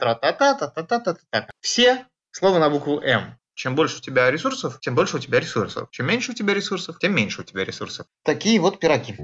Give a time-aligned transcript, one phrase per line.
[0.00, 1.46] Тра-та-та-та-та-та-та-та.
[1.60, 3.36] Все слово на букву М.
[3.54, 5.88] Чем больше у тебя ресурсов, тем больше у тебя ресурсов.
[5.90, 8.06] Чем меньше у тебя ресурсов, тем меньше у тебя ресурсов.
[8.24, 9.14] Такие вот пироги.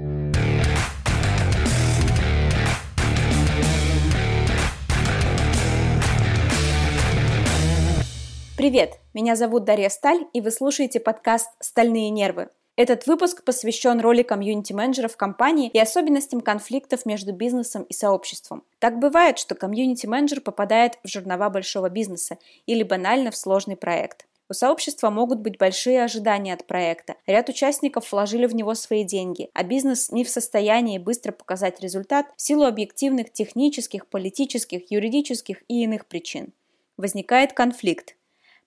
[8.55, 12.49] Привет, меня зовут Дарья Сталь, и вы слушаете подкаст «Стальные нервы».
[12.77, 18.63] Этот выпуск посвящен роли комьюнити-менеджеров компании и особенностям конфликтов между бизнесом и сообществом.
[18.77, 22.37] Так бывает, что комьюнити-менеджер попадает в жернова большого бизнеса
[22.67, 24.27] или банально в сложный проект.
[24.47, 27.15] У сообщества могут быть большие ожидания от проекта.
[27.25, 32.27] Ряд участников вложили в него свои деньги, а бизнес не в состоянии быстро показать результат
[32.35, 36.53] в силу объективных технических, политических, юридических и иных причин.
[36.95, 38.15] Возникает конфликт.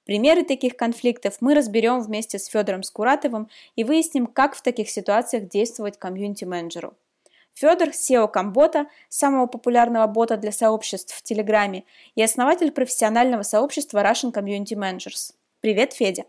[0.05, 5.49] Примеры таких конфликтов мы разберем вместе с Федором Скуратовым и выясним, как в таких ситуациях
[5.49, 6.95] действовать комьюнити-менеджеру.
[7.55, 14.33] Федор– SEO Комбота, самого популярного бота для сообществ в Телеграме, и основатель профессионального сообщества Russian
[14.33, 15.35] Community Managers.
[15.61, 16.25] Привет, Федя!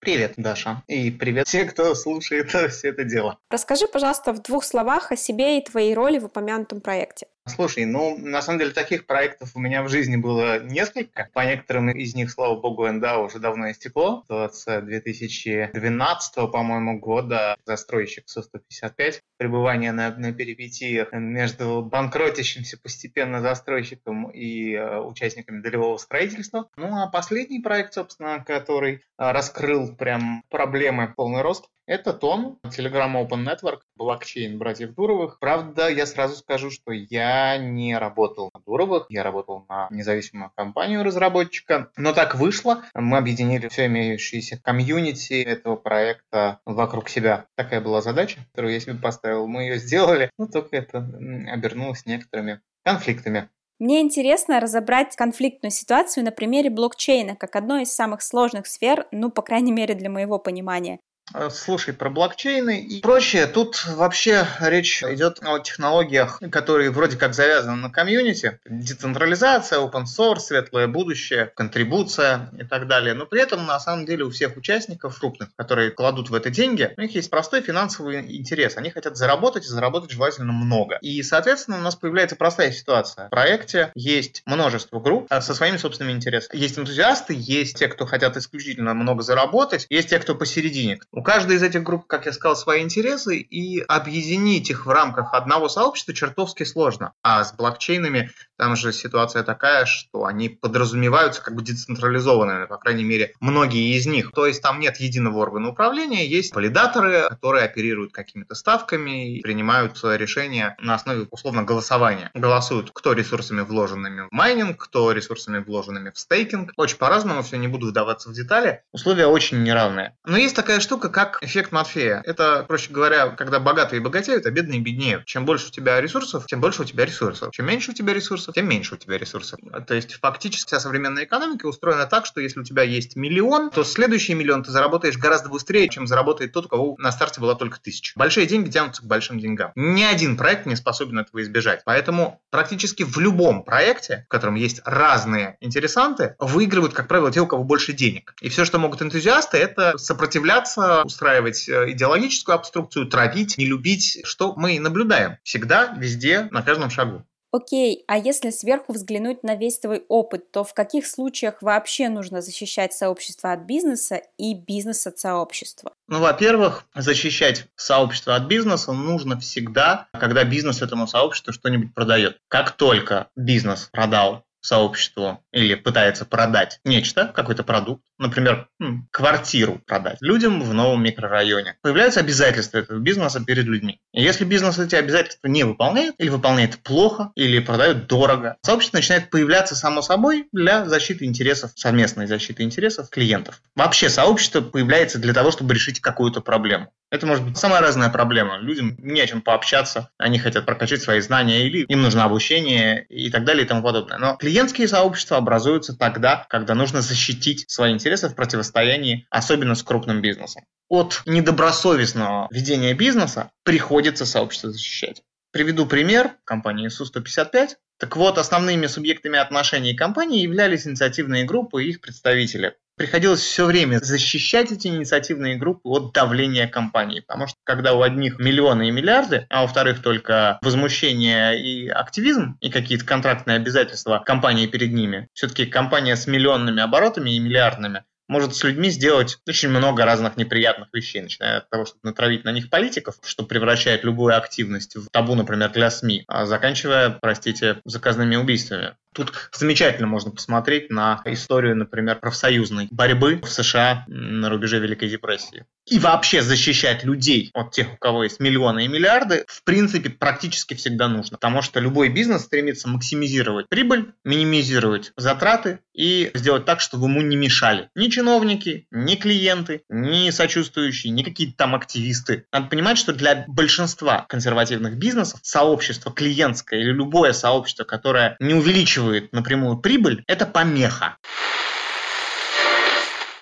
[0.00, 0.82] Привет, Даша.
[0.88, 3.38] И привет все, кто слушает все это дело.
[3.50, 7.26] Расскажи, пожалуйста, в двух словах о себе и твоей роли в упомянутом проекте.
[7.50, 11.28] Слушай, ну, на самом деле, таких проектов у меня в жизни было несколько.
[11.32, 14.24] По некоторым из них, слава богу, НДА уже давно истекло.
[14.28, 19.20] С 2012, по-моему, года застройщик Су-155.
[19.36, 26.68] Пребывание на, на перипетиях между банкротящимся постепенно застройщиком и э, участниками долевого строительства.
[26.76, 33.12] Ну, а последний проект, собственно, который э, раскрыл прям проблемы полный рост, это Тон, Telegram
[33.16, 35.40] Open Network, блокчейн братьев Дуровых.
[35.40, 41.02] Правда, я сразу скажу, что я не работал на Дуровых, я работал на независимую компанию
[41.02, 41.90] разработчика.
[41.96, 47.46] Но так вышло, мы объединили все имеющиеся комьюнити этого проекта вокруг себя.
[47.56, 49.48] Такая была задача, которую я себе поставил.
[49.48, 53.48] Мы ее сделали, но только это обернулось некоторыми конфликтами.
[53.80, 59.30] Мне интересно разобрать конфликтную ситуацию на примере блокчейна, как одной из самых сложных сфер, ну,
[59.30, 61.00] по крайней мере, для моего понимания.
[61.34, 67.34] Э, слушай, про блокчейны и прочее, тут вообще речь идет о технологиях, которые вроде как
[67.34, 68.58] завязаны на комьюнити.
[68.64, 73.14] Децентрализация, open source, светлое будущее, контрибуция и так далее.
[73.14, 76.92] Но при этом, на самом деле, у всех участников крупных, которые кладут в это деньги,
[76.96, 78.76] у них есть простой финансовый интерес.
[78.76, 80.98] Они хотят заработать и заработать желательно много.
[81.00, 83.26] И, соответственно, у нас появляется простая ситуация.
[83.26, 86.58] В проекте есть множество групп э, со своими собственными интересами.
[86.58, 90.98] Есть энтузиасты, есть те, кто хотят исключительно много заработать, есть те, кто посередине.
[91.20, 95.34] У каждой из этих групп, как я сказал, свои интересы, и объединить их в рамках
[95.34, 97.12] одного сообщества чертовски сложно.
[97.22, 103.04] А с блокчейнами там же ситуация такая, что они подразумеваются как бы децентрализованными, по крайней
[103.04, 104.32] мере, многие из них.
[104.32, 110.00] То есть там нет единого органа управления, есть валидаторы, которые оперируют какими-то ставками и принимают
[110.02, 112.30] решения на основе условно голосования.
[112.32, 116.72] Голосуют, кто ресурсами вложенными в майнинг, кто ресурсами вложенными в стейкинг.
[116.78, 118.84] Очень по-разному, все не буду вдаваться в детали.
[118.92, 120.16] Условия очень неравные.
[120.24, 122.22] Но есть такая штука, как эффект Матфея.
[122.24, 125.24] Это, проще говоря, когда богатые богатеют, а бедные беднеют.
[125.26, 127.50] Чем больше у тебя ресурсов, тем больше у тебя ресурсов.
[127.52, 129.60] Чем меньше у тебя ресурсов, тем меньше у тебя ресурсов.
[129.86, 133.84] То есть фактически вся современная экономика устроена так, что если у тебя есть миллион, то
[133.84, 137.80] следующий миллион ты заработаешь гораздо быстрее, чем заработает тот, у кого на старте была только
[137.80, 138.12] тысяча.
[138.16, 139.72] Большие деньги тянутся к большим деньгам.
[139.74, 141.82] Ни один проект не способен этого избежать.
[141.84, 147.46] Поэтому практически в любом проекте, в котором есть разные интересанты, выигрывают, как правило, те, у
[147.46, 148.34] кого больше денег.
[148.40, 154.54] И все, что могут энтузиасты, это сопротивляться устраивать э, идеологическую обструкцию, травить, не любить, что
[154.56, 157.24] мы и наблюдаем всегда, везде, на каждом шагу.
[157.52, 162.42] Окей, а если сверху взглянуть на весь твой опыт, то в каких случаях вообще нужно
[162.42, 165.92] защищать сообщество от бизнеса и бизнес от сообщества?
[166.06, 172.38] Ну, во-первых, защищать сообщество от бизнеса нужно всегда, когда бизнес этому сообществу что-нибудь продает.
[172.46, 178.68] Как только бизнес продал сообществу или пытается продать нечто, какой-то продукт, например,
[179.10, 181.76] квартиру продать людям в новом микрорайоне.
[181.82, 184.00] Появляются обязательства этого бизнеса перед людьми.
[184.12, 189.30] И если бизнес эти обязательства не выполняет, или выполняет плохо, или продает дорого, сообщество начинает
[189.30, 193.62] появляться само собой для защиты интересов, совместной защиты интересов клиентов.
[193.74, 196.92] Вообще сообщество появляется для того, чтобы решить какую-то проблему.
[197.10, 198.58] Это может быть самая разная проблема.
[198.58, 203.30] Людям не о чем пообщаться, они хотят прокачать свои знания, или им нужно обучение и
[203.30, 204.18] так далее и тому подобное.
[204.18, 210.20] Но клиентские сообщества образуются тогда, когда нужно защитить свои интересы в противостоянии, особенно с крупным
[210.20, 210.64] бизнесом.
[210.88, 215.22] От недобросовестного ведения бизнеса приходится сообщество защищать.
[215.52, 217.76] Приведу пример компании Су-155.
[218.00, 222.74] Так вот, основными субъектами отношений компании являлись инициативные группы и их представители.
[223.00, 227.20] Приходилось все время защищать эти инициативные группы от давления компании.
[227.20, 232.58] Потому что когда у одних миллионы и миллиарды, а у вторых только возмущение и активизм,
[232.60, 238.54] и какие-то контрактные обязательства компании перед ними, все-таки компания с миллионными оборотами и миллиардными может
[238.54, 242.70] с людьми сделать очень много разных неприятных вещей, начиная от того, чтобы натравить на них
[242.70, 248.94] политиков, что превращает любую активность в табу, например, для СМИ, а заканчивая, простите, заказными убийствами.
[249.12, 255.66] Тут замечательно можно посмотреть на историю, например, профсоюзной борьбы в США на рубеже Великой депрессии.
[255.90, 260.74] И вообще защищать людей от тех, у кого есть миллионы и миллиарды, в принципе, практически
[260.74, 261.36] всегда нужно.
[261.36, 267.34] Потому что любой бизнес стремится максимизировать прибыль, минимизировать затраты и сделать так, чтобы ему не
[267.34, 272.44] мешали ни чиновники, ни клиенты, ни сочувствующие, ни какие-то там активисты.
[272.52, 279.32] Надо понимать, что для большинства консервативных бизнесов сообщество клиентское или любое сообщество, которое не увеличивает
[279.32, 281.16] напрямую прибыль, это помеха.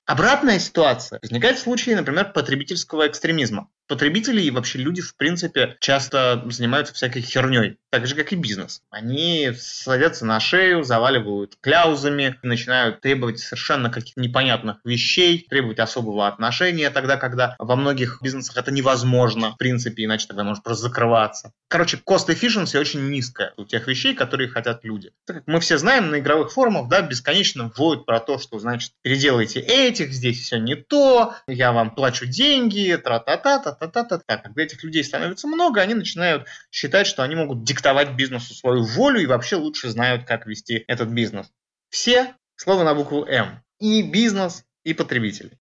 [0.08, 3.68] Обратная ситуация возникает в случае, например, потребительского экстремизма.
[3.88, 8.82] Потребители и вообще люди, в принципе, часто занимаются всякой херней, так же, как и бизнес.
[8.90, 16.90] Они садятся на шею, заваливают кляузами, начинают требовать совершенно каких-то непонятных вещей, требовать особого отношения
[16.90, 21.52] тогда, когда во многих бизнесах это невозможно, в принципе, иначе тогда может просто закрываться.
[21.68, 25.12] Короче, cost efficiency очень низкая у тех вещей, которые хотят люди.
[25.26, 28.92] Так как мы все знаем, на игровых форумах, да, бесконечно вводят про то, что, значит,
[29.02, 34.38] переделайте этих, здесь все не то, я вам плачу деньги, тра-та-та-та, та-та-та-та.
[34.38, 39.20] Когда этих людей становится много, они начинают считать, что они могут диктовать бизнесу свою волю
[39.20, 41.50] и вообще лучше знают, как вести этот бизнес.
[41.90, 43.62] Все слово на букву М.
[43.80, 45.58] И бизнес, и потребители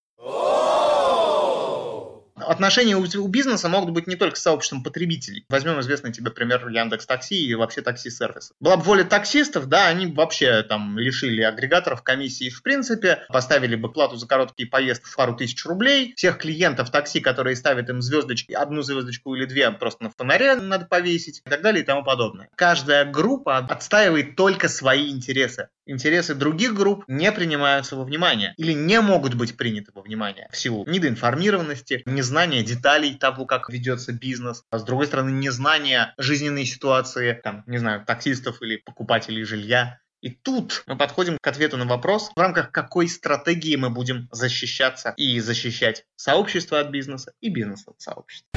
[2.47, 5.45] отношения у, бизнеса могут быть не только с сообществом потребителей.
[5.49, 8.53] Возьмем известный тебе пример Яндекс Такси и вообще такси-сервиса.
[8.59, 13.91] Была бы воля таксистов, да, они вообще там лишили агрегаторов комиссии в принципе, поставили бы
[13.91, 16.13] плату за короткие поездки в пару тысяч рублей.
[16.15, 20.85] Всех клиентов такси, которые ставят им звездочки, одну звездочку или две просто на фонаре надо
[20.85, 22.49] повесить и так далее и тому подобное.
[22.55, 25.69] Каждая группа отстаивает только свои интересы.
[25.87, 30.57] Интересы других групп не принимаются во внимание или не могут быть приняты во внимание в
[30.57, 37.39] силу недоинформированности, незнания деталей того, как ведется бизнес, а с другой стороны незнания жизненной ситуации,
[37.41, 39.99] там, не знаю, таксистов или покупателей жилья.
[40.19, 45.13] И тут мы подходим к ответу на вопрос, в рамках какой стратегии мы будем защищаться
[45.15, 48.56] и защищать сообщество от бизнеса и бизнес от сообщества.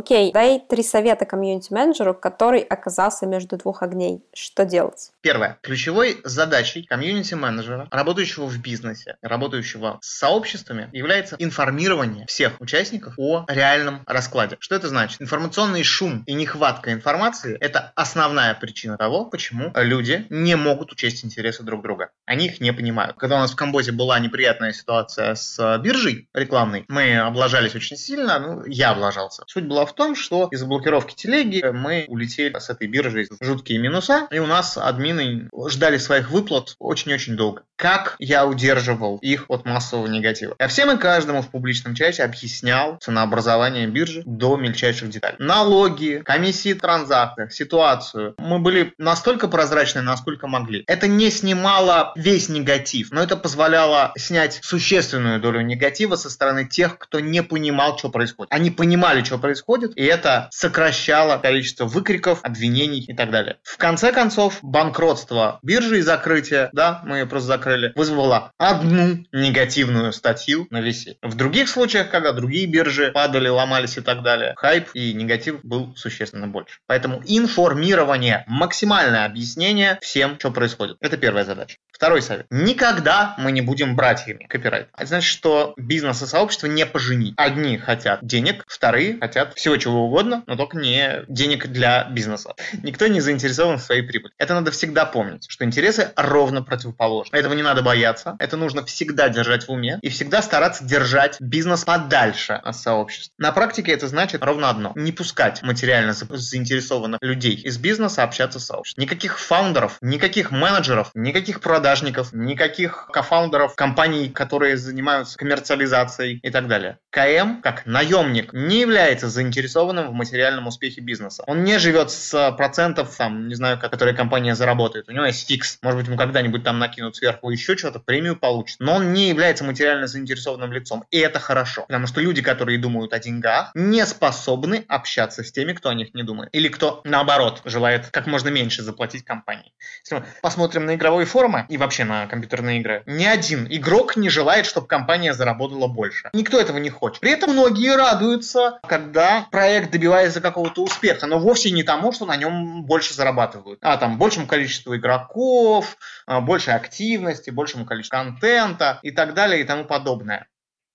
[0.00, 4.24] Окей, дай три совета комьюнити-менеджеру, который оказался между двух огней.
[4.32, 5.10] Что делать?
[5.20, 5.58] Первое.
[5.60, 14.02] Ключевой задачей комьюнити-менеджера, работающего в бизнесе, работающего с сообществами, является информирование всех участников о реальном
[14.06, 14.56] раскладе.
[14.58, 15.20] Что это значит?
[15.20, 21.62] Информационный шум и нехватка информации– это основная причина того, почему люди не могут учесть интересы
[21.62, 22.08] друг друга.
[22.24, 23.18] Они их не понимают.
[23.18, 28.38] Когда у нас в Камбозе была неприятная ситуация с биржей рекламной, мы облажались очень сильно,
[28.38, 29.42] ну, я облажался.
[29.46, 33.78] Суть была в том, что из-за блокировки телеги мы улетели с этой биржи в жуткие
[33.78, 37.62] минуса, и у нас админы ждали своих выплат очень-очень долго.
[37.76, 40.54] Как я удерживал их от массового негатива?
[40.58, 45.36] Я всем и каждому в публичном чате объяснял ценообразование биржи до мельчайших деталей.
[45.38, 48.34] Налоги, комиссии транзакций, ситуацию.
[48.38, 50.84] Мы были настолько прозрачны, насколько могли.
[50.86, 56.98] Это не снимало весь негатив, но это позволяло снять существенную долю негатива со стороны тех,
[56.98, 58.52] кто не понимал, что происходит.
[58.52, 63.58] Они понимали, что происходит, происходит, и это сокращало количество выкриков, обвинений и так далее.
[63.62, 70.12] В конце концов, банкротство биржи и закрытие, да, мы ее просто закрыли, вызвало одну негативную
[70.12, 71.16] статью на весе.
[71.22, 75.94] В других случаях, когда другие биржи падали, ломались и так далее, хайп и негатив был
[75.96, 76.78] существенно больше.
[76.86, 80.96] Поэтому информирование, максимальное объяснение всем, что происходит.
[81.00, 81.76] Это первая задача.
[81.92, 82.46] Второй совет.
[82.50, 84.46] Никогда мы не будем братьями.
[84.48, 84.88] Копирайт.
[84.96, 87.34] Это значит, что бизнес и сообщество не поженить.
[87.36, 92.54] Одни хотят денег, вторые хотят всего чего угодно, но только не денег для бизнеса.
[92.82, 94.32] Никто не заинтересован в своей прибыли.
[94.38, 97.36] Это надо всегда помнить, что интересы ровно противоположны.
[97.36, 98.36] Этого не надо бояться.
[98.38, 103.34] Это нужно всегда держать в уме и всегда стараться держать бизнес подальше от сообщества.
[103.38, 104.92] На практике это значит ровно одно.
[104.94, 109.02] Не пускать материально заинтересованных людей из бизнеса общаться с сообществом.
[109.02, 116.68] Никаких фаундеров, никаких менеджеров, никаких продаж продажников, никаких кофаундеров компаний, которые занимаются коммерциализацией и так
[116.68, 116.98] далее.
[117.10, 121.42] КМ, как наемник, не является заинтересованным заинтересованным в материальном успехе бизнеса.
[121.46, 125.08] Он не живет с процентов, там, не знаю, которые компания заработает.
[125.08, 125.78] У него есть фикс.
[125.82, 128.78] Может быть, ему когда-нибудь там накинут сверху еще что-то, премию получит.
[128.80, 131.04] Но он не является материально заинтересованным лицом.
[131.10, 131.82] И это хорошо.
[131.82, 136.14] Потому что люди, которые думают о деньгах, не способны общаться с теми, кто о них
[136.14, 136.50] не думает.
[136.52, 139.72] Или кто, наоборот, желает как можно меньше заплатить компании.
[140.04, 144.28] Если мы посмотрим на игровые форумы и вообще на компьютерные игры, ни один игрок не
[144.28, 146.30] желает, чтобы компания заработала больше.
[146.32, 147.20] Никто этого не хочет.
[147.20, 152.36] При этом многие радуются, когда проект добивается какого-то успеха, но вовсе не тому, что на
[152.36, 159.10] нем больше зарабатывают, а там большему количеству игроков, а, больше активности, большему количеству контента и
[159.10, 160.46] так далее и тому подобное.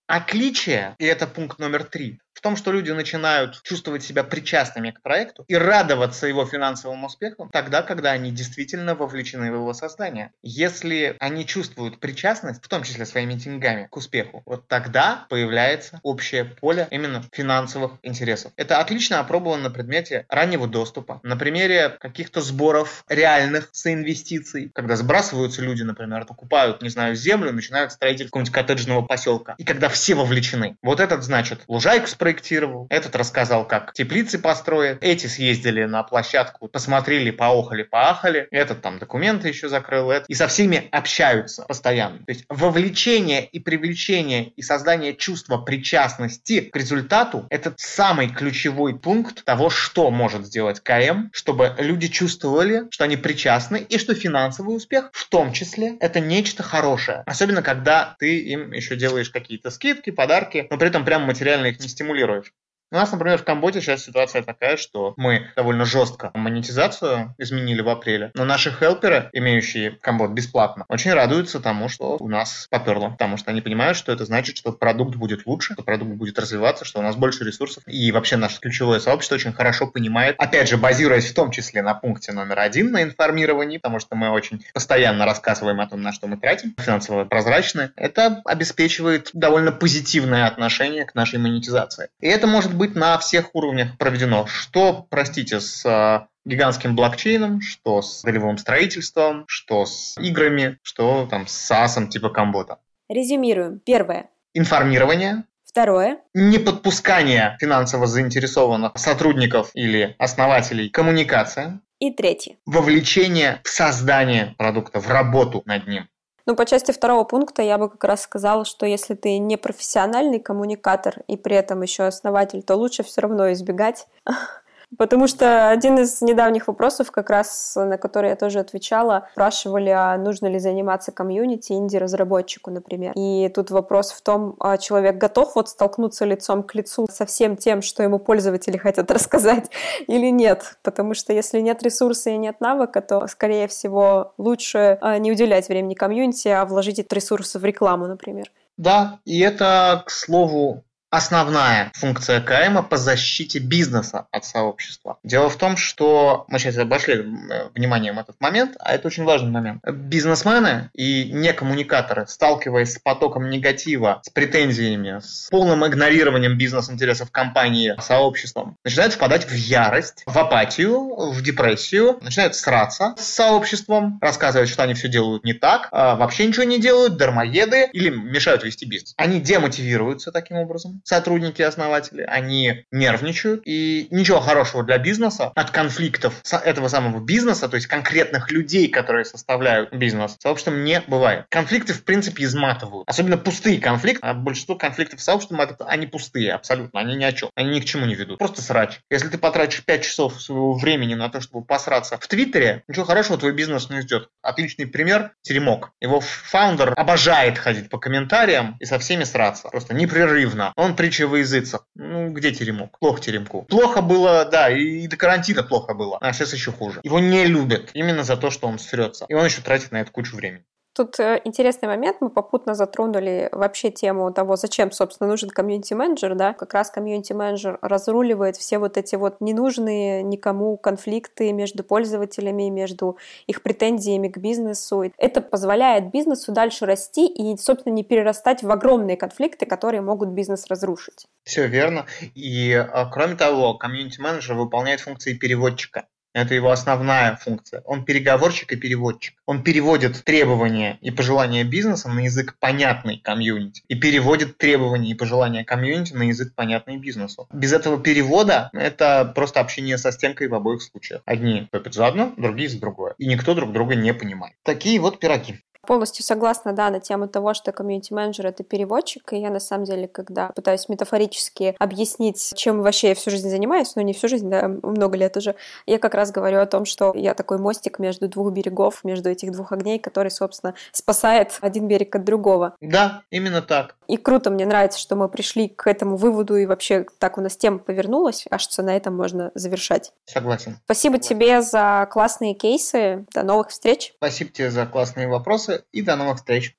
[0.08, 5.02] Отличие, и это пункт номер три, в том, что люди начинают чувствовать себя причастными к
[5.02, 10.32] проекту и радоваться его финансовым успехам тогда, когда они действительно вовлечены в его создание.
[10.44, 16.46] Если они чувствуют причастность, в том числе своими деньгами, к успеху, вот тогда появляется общее
[16.46, 18.52] поле именно финансовых интересов.
[18.58, 25.62] Это отлично опробовано на предмете раннего доступа, на примере каких-то сборов реальных соинвестиций, когда сбрасываются
[25.62, 29.56] люди, например, покупают, не знаю, землю, начинают строить какого-нибудь коттеджного поселка.
[29.58, 30.78] И когда все вовлечены.
[30.82, 37.30] Вот этот, значит, лужайку спроектировал, этот рассказал, как теплицы построят, эти съездили на площадку, посмотрели,
[37.30, 42.18] поохали, поахали, этот там документы еще закрыл, это, и со всеми общаются постоянно.
[42.26, 49.46] То есть вовлечение и привлечение и создание чувства причастности к результату– это самый ключевой пункт
[49.46, 55.12] того, что может сделать КМ, чтобы люди чувствовали, что они причастны и что финансовый успех
[55.14, 57.22] в том числе это нечто хорошее.
[57.28, 61.80] Особенно, когда ты им еще делаешь какие-то скидки, подарки, но при этом прям материально их
[61.80, 62.54] не стимулируешь стимулируешь.
[62.92, 67.90] У нас, например, в Камбоджи сейчас ситуация такая, что мы довольно жестко монетизацию изменили в
[67.90, 73.38] апреле, но наши хелперы, имеющие Камбод бесплатно, очень радуются тому, что у нас поперло, потому
[73.38, 77.00] что они понимают, что это значит, что продукт будет лучше, что продукт будет развиваться, что
[77.00, 81.32] у нас больше ресурсов, и вообще наше ключевое сообщество очень хорошо понимает, опять же, базируясь
[81.32, 85.82] в том числе на пункте номер один на информировании, потому что мы очень постоянно рассказываем
[85.82, 91.40] о том, на что мы тратим, финансово прозрачно, это обеспечивает довольно позитивное отношение к нашей
[91.40, 92.10] монетизации.
[92.22, 94.46] И это может быть на всех уровнях проведено.
[94.46, 101.48] Что, простите, с э, гигантским блокчейном, что с долевым строительством, что с играми, что там
[101.48, 102.80] с SaaS типа Камбота.
[103.10, 103.80] Резюмируем.
[103.80, 104.30] Первое.
[104.54, 105.44] Информирование.
[105.66, 106.20] Второе.
[106.34, 110.90] Неподпускание финансово заинтересованных сотрудников или основателей.
[110.90, 111.82] Коммуникация.
[112.00, 112.58] И третье.
[112.66, 116.08] Вовлечение в создание продукта, в работу над ним.
[116.48, 120.40] Ну, по части второго пункта я бы как раз сказала, что если ты не профессиональный
[120.40, 124.08] коммуникатор и при этом еще основатель, то лучше все равно избегать
[124.98, 130.18] Потому что один из недавних вопросов, как раз на который я тоже отвечала, спрашивали, а
[130.18, 133.14] нужно ли заниматься комьюнити инди-разработчику, например.
[133.16, 137.58] И тут вопрос в том, а человек готов вот столкнуться лицом к лицу со всем
[137.58, 139.70] тем, что ему пользователи хотят рассказать
[140.08, 140.78] или нет.
[140.84, 145.68] Потому что если нет ресурса и нет навыка, то, скорее всего, лучше а, не уделять
[145.68, 148.52] времени комьюнити, а вложить этот ресурс в рекламу, например.
[148.78, 150.84] Да, и это, к слову,
[151.16, 155.18] основная функция КМ по защите бизнеса от сообщества.
[155.24, 159.50] Дело в том, что мы сейчас обошли э, вниманием этот момент, а это очень важный
[159.50, 159.82] момент.
[159.90, 168.78] Бизнесмены и некоммуникаторы, сталкиваясь с потоком негатива, с претензиями, с полным игнорированием бизнес-интересов компании сообществом,
[168.84, 174.94] начинают впадать в ярость, в апатию, в депрессию, начинают сраться с сообществом, рассказывать, что они
[174.94, 179.14] все делают не так, а вообще ничего не делают, дармоеды или мешают вести бизнес.
[179.18, 186.42] Они демотивируются таким образом, сотрудники основатели, они нервничают, и ничего хорошего для бизнеса от конфликтов
[186.52, 191.46] этого самого бизнеса, то есть конкретных людей, которые составляют бизнес, сообществом не бывает.
[191.50, 193.08] Конфликты, в принципе, изматывают.
[193.08, 194.26] Особенно пустые конфликты.
[194.26, 197.50] А большинство конфликтов с сообществом, они пустые абсолютно, они ни о чем.
[197.56, 198.40] Они ни к чему не ведут.
[198.40, 199.00] Просто срач.
[199.10, 203.38] Если ты потратишь 5 часов своего времени на то, чтобы посраться в Твиттере, ничего хорошего
[203.38, 204.30] твой бизнес не ждет.
[204.42, 205.92] Отличный пример– Теремок.
[206.02, 209.70] Его фаундер обожает ходить по комментариям и со всеми сраться.
[209.70, 210.74] Просто непрерывно.
[210.76, 211.88] Он притча во языцах.
[211.96, 213.00] Ну, где теремок?
[213.00, 213.64] Плохо теремку.
[213.64, 216.18] Плохо было, да, и до карантина плохо было.
[216.20, 217.00] А сейчас еще хуже.
[217.04, 219.26] Его не любят именно за то, что он срется.
[219.30, 220.66] И он еще тратит на это кучу времени.
[220.96, 226.54] Тут э, интересный момент, мы попутно затронули вообще тему того, зачем, собственно, нужен комьюнити-менеджер, да,
[226.54, 233.62] как раз комьюнити-менеджер разруливает все вот эти вот ненужные никому конфликты между пользователями, между их
[233.62, 235.12] претензиями к бизнесу.
[235.18, 240.66] Это позволяет бизнесу дальше расти и, собственно, не перерастать в огромные конфликты, которые могут бизнес
[240.68, 241.26] разрушить.
[241.44, 242.06] Все верно.
[242.36, 246.06] И, а, кроме того, комьюнити-менеджер выполняет функции переводчика.
[246.36, 247.82] Это его основная функция.
[247.86, 249.36] Он переговорщик и переводчик.
[249.46, 255.64] Он переводит требования и пожелания бизнеса на язык понятный комьюнити и переводит требования и пожелания
[255.64, 257.48] комьюнити на язык понятный бизнесу.
[257.54, 261.22] Без этого перевода это просто общение со стенкой в обоих случаях.
[261.26, 263.16] Одни топят за одно, другие за другое.
[263.18, 264.56] И никто друг друга не понимает.
[264.64, 265.62] Такие вот пироги.
[265.86, 270.08] Полностью согласна, да, на тему того, что комьюнити-менеджер— это переводчик, и я, на самом деле,
[270.08, 274.68] когда пытаюсь метафорически объяснить, чем вообще я всю жизнь занимаюсь, ну, не всю жизнь, да,
[274.68, 278.52] много лет уже, я как раз говорю о том, что я такой мостик между двух
[278.52, 282.76] берегов, между этих двух огней, который, собственно, спасает один берег от другого.
[282.82, 283.96] Да, именно так.
[284.08, 287.58] И круто, мне нравится, что мы пришли к этому выводу, и вообще так у нас
[287.58, 288.46] тема повернулась.
[288.50, 290.14] Кажется, на этом можно завершать.
[290.26, 290.78] Согласен.
[290.86, 291.36] Спасибо Согласен.
[291.36, 293.26] тебе за классные кейсы.
[293.34, 294.14] До новых встреч.
[294.18, 296.76] Спасибо тебе за классные вопросы и до новых встреч.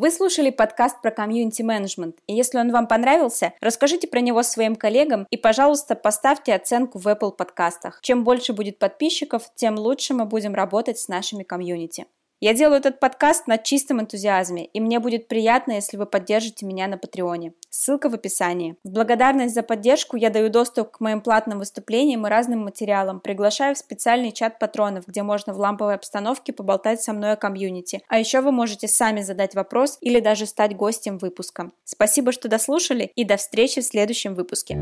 [0.00, 5.26] Вы слушали подкаст про комьюнити-менеджмент, и если он вам понравился, расскажите про него своим коллегам
[5.28, 7.98] и, пожалуйста, поставьте оценку в Apple подкастах.
[8.00, 12.06] Чем больше будет подписчиков, тем лучше мы будем работать с нашими комьюнити.
[12.40, 16.86] Я делаю этот подкаст на чистом энтузиазме, и мне будет приятно, если вы поддержите меня
[16.86, 17.52] на Патреоне.
[17.68, 18.76] Ссылка в описании.
[18.84, 23.74] В благодарность за поддержку я даю доступ к моим платным выступлениям и разным материалам, приглашаю
[23.74, 28.02] в специальный чат патронов, где можно в ламповой обстановке поболтать со мной о комьюнити.
[28.06, 31.72] А еще вы можете сами задать вопрос или даже стать гостем выпуска.
[31.82, 34.78] Спасибо, что дослушали, и до встречи в следующем выпуске.